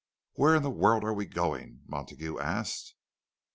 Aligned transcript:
"Where 0.33 0.55
in 0.55 0.63
the 0.63 0.71
world 0.71 1.03
are 1.03 1.13
we 1.13 1.27
going?" 1.27 1.81
Montague 1.85 2.39
asked. 2.39 2.95